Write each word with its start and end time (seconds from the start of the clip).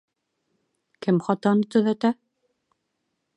Кем 1.07 1.19
хатаны 1.27 1.69
төҙәтә? 1.75 2.13